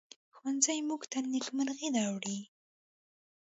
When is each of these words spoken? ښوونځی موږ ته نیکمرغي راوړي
ښوونځی 0.35 0.79
موږ 0.89 1.01
ته 1.11 1.17
نیکمرغي 1.33 1.87
راوړي 1.97 2.39